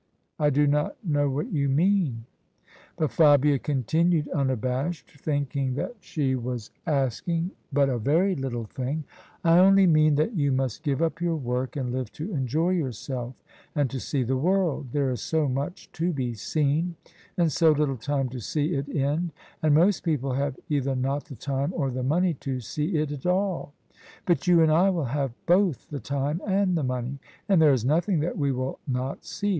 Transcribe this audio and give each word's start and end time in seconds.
I 0.39 0.49
do 0.49 0.65
not 0.65 0.95
know 1.05 1.29
what 1.29 1.51
you 1.53 1.69
mean." 1.69 2.25
But 2.97 3.11
Fabia 3.11 3.59
continued 3.59 4.27
unabashed, 4.29 5.11
thinking 5.23 5.75
that 5.75 5.95
she 5.99 6.33
was 6.33 6.71
OF 6.87 6.87
ISABEL 6.87 6.89
CARNABY 6.89 7.01
adung 7.51 7.53
but 7.71 7.87
a 7.87 7.99
very 7.99 8.35
little 8.35 8.63
thing." 8.65 9.03
I 9.43 9.59
only 9.59 9.85
mean 9.85 10.15
that 10.15 10.33
you 10.33 10.51
must 10.51 10.81
give 10.81 11.03
up 11.03 11.21
your 11.21 11.35
work, 11.35 11.75
and 11.75 11.91
live 11.91 12.11
to 12.13 12.33
enjoy 12.33 12.71
yourself 12.71 13.35
and 13.75 13.91
to 13.91 13.99
sec 13.99 14.25
the 14.25 14.37
world. 14.37 14.87
There 14.91 15.11
is 15.11 15.21
so 15.21 15.47
much 15.47 15.91
to 15.91 16.11
be 16.11 16.33
seen, 16.33 16.95
and 17.37 17.51
so 17.51 17.69
little 17.71 17.95
time 17.97 18.27
to 18.29 18.39
see 18.39 18.73
it 18.73 18.89
in; 18.89 19.31
and 19.61 19.75
most 19.75 20.01
people 20.03 20.33
have 20.33 20.57
either 20.67 20.95
not 20.95 21.25
the 21.25 21.35
time 21.35 21.73
or 21.75 21.91
the 21.91 22.01
money 22.01 22.33
to 22.39 22.59
see 22.59 22.95
it 22.97 23.11
at 23.11 23.27
all. 23.27 23.75
But 24.25 24.47
you 24.47 24.63
and 24.63 24.71
I 24.71 24.89
will 24.89 25.05
have 25.13 25.35
both 25.45 25.89
the 25.91 25.99
time 25.99 26.41
and 26.47 26.75
the 26.75 26.83
mon^; 26.83 27.19
and 27.47 27.61
there 27.61 27.71
is 27.71 27.85
nothing 27.85 28.19
that 28.21 28.35
we 28.39 28.51
will 28.51 28.79
not 28.87 29.23
see. 29.25 29.49